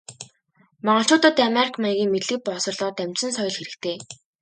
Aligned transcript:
Монголчуудад 0.85 1.37
америк 1.49 1.73
маягийн 1.83 2.11
мэдлэг 2.11 2.39
боловсролоор 2.43 2.93
дамжсан 2.95 3.31
соёл 3.37 3.55
хэрэгтэй. 3.57 3.97